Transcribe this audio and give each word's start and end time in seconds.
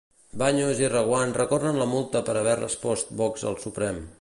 Baños 0.43 0.79
i 0.85 0.87
Reguant 0.93 1.35
recorren 1.35 1.77
la 1.81 1.87
multa 1.91 2.25
per 2.31 2.35
haver 2.41 2.59
respost 2.63 3.17
Vox 3.21 3.47
al 3.53 3.61
Suprem. 3.67 4.03